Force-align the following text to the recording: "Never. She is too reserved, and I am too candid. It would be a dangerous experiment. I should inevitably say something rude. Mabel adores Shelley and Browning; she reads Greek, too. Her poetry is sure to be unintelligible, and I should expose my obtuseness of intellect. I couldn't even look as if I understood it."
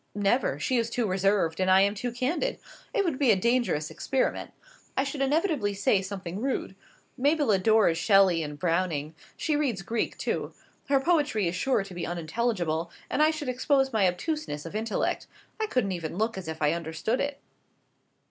"Never. 0.15 0.57
She 0.59 0.77
is 0.77 0.89
too 0.89 1.05
reserved, 1.05 1.59
and 1.61 1.69
I 1.69 1.81
am 1.81 1.93
too 1.93 2.11
candid. 2.11 2.57
It 2.91 3.05
would 3.05 3.19
be 3.19 3.29
a 3.29 3.35
dangerous 3.35 3.91
experiment. 3.91 4.49
I 4.97 5.03
should 5.03 5.21
inevitably 5.21 5.75
say 5.75 6.01
something 6.01 6.41
rude. 6.41 6.75
Mabel 7.19 7.51
adores 7.51 7.99
Shelley 7.99 8.41
and 8.41 8.57
Browning; 8.57 9.13
she 9.37 9.55
reads 9.55 9.83
Greek, 9.83 10.17
too. 10.17 10.55
Her 10.89 10.99
poetry 11.01 11.47
is 11.47 11.55
sure 11.55 11.83
to 11.83 11.93
be 11.93 12.07
unintelligible, 12.07 12.89
and 13.11 13.21
I 13.21 13.29
should 13.29 13.47
expose 13.47 13.93
my 13.93 14.07
obtuseness 14.07 14.65
of 14.65 14.75
intellect. 14.75 15.27
I 15.59 15.67
couldn't 15.67 15.91
even 15.91 16.17
look 16.17 16.35
as 16.35 16.47
if 16.47 16.63
I 16.63 16.73
understood 16.73 17.21
it." 17.21 17.39